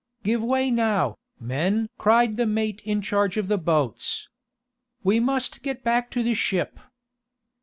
[0.23, 4.29] "Give way now, men!" cried the mate in charge of the boats.
[5.03, 6.79] "We must get back to the ship!"